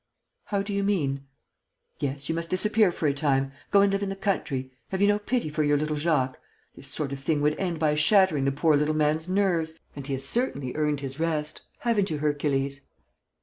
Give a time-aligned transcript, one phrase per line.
[0.45, 1.27] "How do you mean?"
[1.99, 4.71] "Yes, you must disappear for a time; go and live in the country.
[4.89, 6.39] Have you no pity for your little Jacques?
[6.75, 9.73] This sort of thing would end by shattering the poor little man's nerves....
[9.95, 12.81] And he has certainly earned his rest, haven't you, Hercules?"